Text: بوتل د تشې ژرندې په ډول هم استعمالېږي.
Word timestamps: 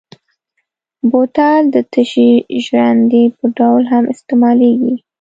بوتل 1.09 1.63
د 1.73 1.75
تشې 1.93 2.31
ژرندې 2.65 3.23
په 3.37 3.45
ډول 3.57 3.83
هم 3.93 4.03
استعمالېږي. 4.13 4.93